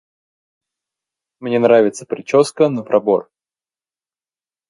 Мне 1.39 1.59
нравится 1.59 2.07
причёска 2.07 2.69
на 2.69 2.81
пробор. 2.81 3.29